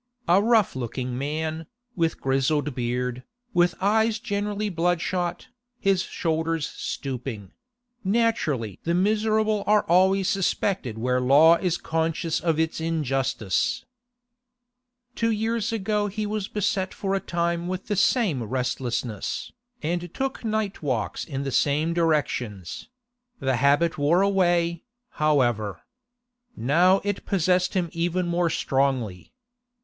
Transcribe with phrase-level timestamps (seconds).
[0.27, 3.21] A rough looking man, with grizzled beard,
[3.53, 11.77] with eyes generally bloodshot, his shoulders stooping—naturally the miserable are always suspected where law is
[11.77, 13.85] conscious of its injustice.
[15.13, 19.51] Two years ago he was beset for a time with the same restlessness,
[19.83, 22.89] and took night walks in the same directions;
[23.39, 24.81] the habit wore away,
[25.21, 25.81] however.
[26.57, 29.31] Now it possessed him even more strongly.